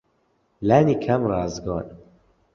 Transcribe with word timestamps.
لانیکەم 0.67 1.21
ڕاستگۆن. 1.31 1.87